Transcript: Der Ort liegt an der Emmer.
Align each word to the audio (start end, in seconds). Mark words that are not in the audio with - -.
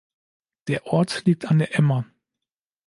Der 0.67 0.87
Ort 0.87 1.25
liegt 1.25 1.45
an 1.45 1.59
der 1.59 1.75
Emmer. 1.77 2.07